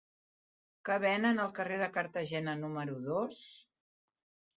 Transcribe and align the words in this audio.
Què 0.87 0.95
venen 1.01 1.41
al 1.43 1.53
carrer 1.59 1.77
de 1.81 1.89
Cartagena 1.97 2.55
número 2.63 2.97
dos? 3.05 3.39